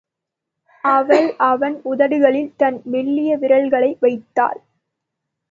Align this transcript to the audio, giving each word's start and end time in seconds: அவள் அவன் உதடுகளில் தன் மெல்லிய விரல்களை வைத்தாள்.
அவள் 0.83 1.27
அவன் 1.47 1.75
உதடுகளில் 1.83 2.49
தன் 2.57 2.81
மெல்லிய 2.85 3.37
விரல்களை 3.37 3.97
வைத்தாள். 3.99 4.59